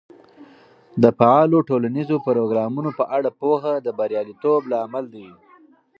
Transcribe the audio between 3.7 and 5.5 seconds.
د بریالیتوب لامل دی.